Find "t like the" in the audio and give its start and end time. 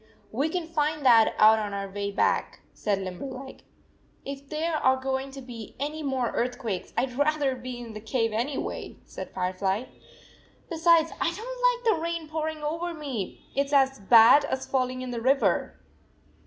11.35-12.01